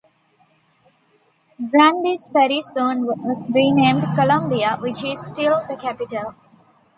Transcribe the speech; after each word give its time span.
Granby's 1.69 2.27
Ferry 2.29 2.63
soon 2.63 3.05
was 3.05 3.45
renamed 3.53 4.01
Columbia, 4.15 4.77
which 4.79 5.03
is 5.03 5.23
still 5.23 5.63
the 5.67 5.75
capital. 5.77 6.33